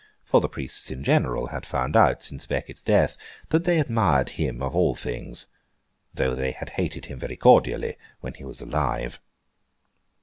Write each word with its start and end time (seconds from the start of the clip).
For 0.23 0.41
the 0.41 0.49
Priests 0.49 0.89
in 0.89 1.03
general 1.03 1.49
had 1.49 1.63
found 1.63 1.95
out, 1.95 2.23
since 2.23 2.47
à 2.47 2.49
Becket's 2.49 2.81
death, 2.81 3.17
that 3.49 3.65
they 3.65 3.79
admired 3.79 4.29
him 4.29 4.59
of 4.59 4.75
all 4.75 4.95
things—though 4.95 6.33
they 6.33 6.53
had 6.53 6.71
hated 6.71 7.05
him 7.05 7.19
very 7.19 7.37
cordially 7.37 7.97
when 8.19 8.33
he 8.33 8.43
was 8.43 8.61
alive. 8.61 9.19